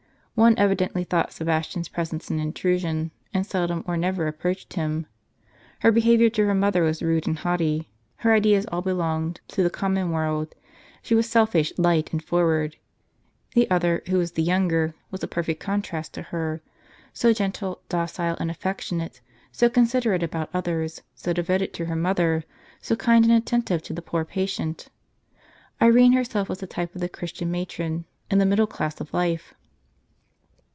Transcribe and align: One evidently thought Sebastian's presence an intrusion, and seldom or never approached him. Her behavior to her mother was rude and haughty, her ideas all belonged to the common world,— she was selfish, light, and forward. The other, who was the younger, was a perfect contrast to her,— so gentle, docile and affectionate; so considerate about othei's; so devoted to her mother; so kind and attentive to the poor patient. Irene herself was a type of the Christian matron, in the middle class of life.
One 0.33 0.57
evidently 0.57 1.03
thought 1.03 1.33
Sebastian's 1.33 1.87
presence 1.87 2.31
an 2.31 2.39
intrusion, 2.39 3.11
and 3.31 3.45
seldom 3.45 3.83
or 3.85 3.95
never 3.95 4.25
approached 4.25 4.73
him. 4.73 5.05
Her 5.81 5.91
behavior 5.91 6.31
to 6.31 6.45
her 6.47 6.55
mother 6.55 6.81
was 6.81 7.03
rude 7.03 7.27
and 7.27 7.37
haughty, 7.37 7.91
her 8.15 8.33
ideas 8.33 8.65
all 8.71 8.81
belonged 8.81 9.39
to 9.49 9.61
the 9.61 9.69
common 9.69 10.09
world,— 10.09 10.55
she 11.03 11.13
was 11.13 11.29
selfish, 11.29 11.73
light, 11.77 12.11
and 12.11 12.23
forward. 12.23 12.77
The 13.53 13.69
other, 13.69 14.01
who 14.07 14.17
was 14.17 14.31
the 14.31 14.41
younger, 14.41 14.95
was 15.11 15.21
a 15.21 15.27
perfect 15.27 15.59
contrast 15.59 16.13
to 16.15 16.23
her,— 16.23 16.63
so 17.13 17.33
gentle, 17.33 17.81
docile 17.87 18.37
and 18.39 18.49
affectionate; 18.49 19.21
so 19.51 19.69
considerate 19.69 20.23
about 20.23 20.51
othei's; 20.53 21.03
so 21.13 21.33
devoted 21.33 21.71
to 21.75 21.85
her 21.85 21.95
mother; 21.95 22.45
so 22.81 22.95
kind 22.95 23.25
and 23.25 23.33
attentive 23.33 23.83
to 23.83 23.93
the 23.93 24.01
poor 24.01 24.25
patient. 24.25 24.87
Irene 25.79 26.13
herself 26.13 26.49
was 26.49 26.63
a 26.63 26.67
type 26.67 26.95
of 26.95 27.01
the 27.01 27.09
Christian 27.09 27.51
matron, 27.51 28.05
in 28.31 28.39
the 28.39 28.47
middle 28.47 28.65
class 28.65 28.99
of 28.99 29.13
life. 29.13 29.53